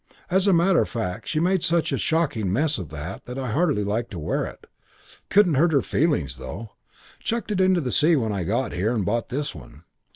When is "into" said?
7.61-7.81